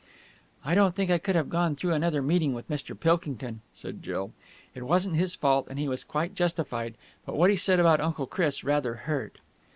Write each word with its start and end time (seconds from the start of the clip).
"I 0.65 0.73
don't 0.73 0.95
think 0.95 1.11
I 1.11 1.19
could 1.19 1.35
have 1.35 1.47
gone 1.47 1.75
through 1.75 1.93
another 1.93 2.23
meeting 2.23 2.53
with 2.55 2.67
Mr. 2.69 2.99
Pilkington," 2.99 3.61
said 3.75 4.01
Jill. 4.01 4.31
"It 4.73 4.81
wasn't 4.81 5.15
his 5.15 5.35
fault, 5.35 5.67
and 5.69 5.77
he 5.77 5.87
was 5.87 6.03
quite 6.03 6.33
justified, 6.33 6.95
but 7.23 7.37
what 7.37 7.51
he 7.51 7.55
said 7.55 7.79
about 7.79 8.01
Uncle 8.01 8.25
Chris 8.25 8.63
rather 8.63 8.95
hurt." 9.05 9.37